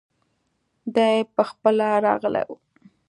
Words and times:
دی 0.95 1.15
پخپله 1.35 1.87
راغلی 2.05 2.43
وو. 2.47 2.55